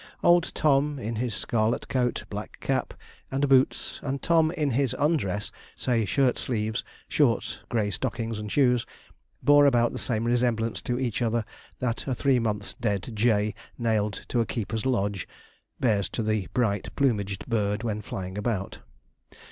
Old 0.23 0.51
Tom, 0.55 0.97
in 0.97 1.17
his 1.17 1.35
scarlet 1.35 1.87
coat, 1.87 2.23
black 2.31 2.59
cap, 2.59 2.95
and 3.29 3.47
boots, 3.47 3.99
and 4.01 4.19
Tom 4.19 4.49
in 4.49 4.71
his 4.71 4.95
undress 4.97 5.51
say, 5.75 6.05
shirt 6.05 6.39
sleves, 6.39 6.83
shorts, 7.07 7.59
grey 7.69 7.91
stockings 7.91 8.39
and 8.39 8.51
shoes, 8.51 8.83
bore 9.43 9.67
about 9.67 9.93
the 9.93 9.99
same 9.99 10.23
resemblance 10.23 10.81
to 10.81 10.97
each 10.99 11.21
other 11.21 11.45
that 11.77 12.07
a 12.07 12.15
three 12.15 12.39
months 12.39 12.73
dead 12.73 13.11
jay 13.13 13.53
nailed 13.77 14.25
to 14.27 14.39
a 14.41 14.45
keeper's 14.47 14.87
lodge 14.87 15.27
bears 15.79 16.09
to 16.09 16.23
the 16.23 16.47
bright 16.51 16.89
plumaged 16.95 17.45
bird 17.47 17.83
when 17.83 18.01
flying 18.01 18.39
about. 18.39 18.79